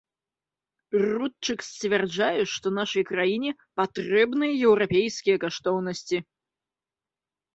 [1.09, 3.51] Рудчык сцвярджае, што нашай краіне
[3.81, 6.17] патрэбныя еўрапейскія каштоўнасці.